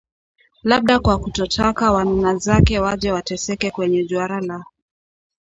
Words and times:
Labda 0.63 0.99
kwa 0.99 1.19
kutotaka 1.19 1.91
wanuna 1.91 2.35
zake 2.35 2.79
waje 2.79 3.11
wateseke 3.11 3.71
kwenye 3.71 4.03
duara 4.03 4.41
la 4.41 4.65